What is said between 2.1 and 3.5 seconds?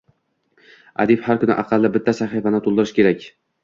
sahifani to’ldirishi kerak